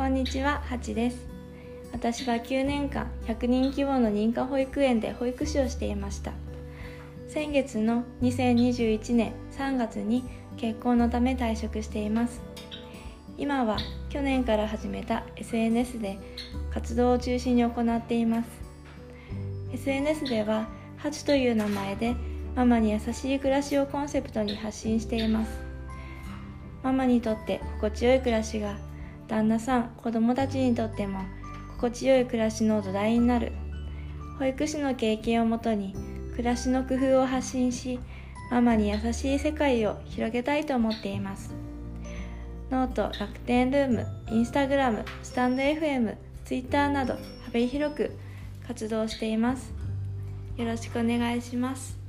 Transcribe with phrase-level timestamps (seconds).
[0.00, 1.28] こんにちは、はちです。
[1.92, 6.32] 私は9年間、100人規模の認可保育園で保育士をしていました。
[7.28, 10.24] 先月の2021年3月に
[10.56, 12.40] 結婚のため退職しています。
[13.36, 13.76] 今は
[14.08, 16.18] 去年から始めた SNS で
[16.72, 18.48] 活動を中心に行っています。
[19.74, 22.16] SNS では、ハチという名前で
[22.56, 25.50] ママに優しい暮らしをコンセプトに発信しています。
[26.82, 28.78] ママにとって心地よい暮らしが
[29.30, 31.20] 旦那さん子供たちにとっても
[31.76, 33.52] 心地よい暮らしの土台になる。
[34.40, 35.94] 保育士の経験をもとに
[36.32, 38.00] 暮らしの工夫を発信し
[38.50, 41.54] ママに優しい世界を広げたいと思っています。
[42.70, 48.16] ノート楽天ルームインスタグラムスタンド FM ツイッターなど幅広く
[48.66, 49.72] 活動しています。
[50.56, 51.99] よろしくお願いします。